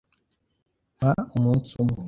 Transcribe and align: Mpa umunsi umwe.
Mpa 0.97 1.11
umunsi 1.35 1.69
umwe. 1.81 1.97